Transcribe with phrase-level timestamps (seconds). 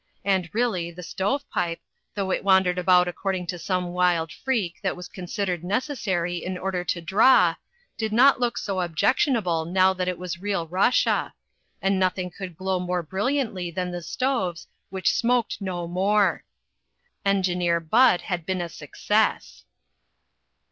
[0.25, 1.79] And really, the stove pipe,
[2.15, 6.57] though it wandered about according to some wild freak that was considered neces sary in
[6.57, 7.53] order to "draw,"
[7.99, 12.57] did not look so objectionable now that it was real Russia > and nothing could
[12.57, 16.45] glow more brilliantly than the stoves, which smoked no more.
[17.23, 19.65] Engineer Bud had been a success.